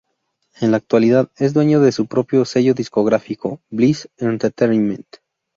[0.59, 5.05] En la actualidad, es dueño de su propio sello discográfico, Bliss Entertainment.